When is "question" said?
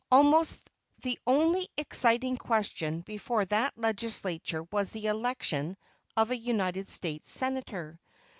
2.35-3.01